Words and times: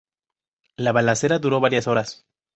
La 0.77 0.93
balacera 0.93 1.37
duró 1.37 1.59
varias 1.59 1.85
horas. 1.87 2.25